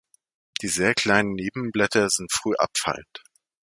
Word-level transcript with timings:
Die 0.63 0.67
sehr 0.67 0.95
kleinen 0.95 1.33
Nebenblätter 1.33 2.09
sind 2.09 2.31
früh 2.33 2.55
abfallend. 2.57 3.21